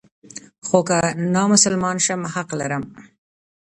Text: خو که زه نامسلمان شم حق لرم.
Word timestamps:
خو 0.67 0.79
که 0.87 0.97
زه 1.05 1.13
نامسلمان 1.35 1.97
شم 2.05 2.21
حق 2.33 2.49
لرم. 2.59 2.83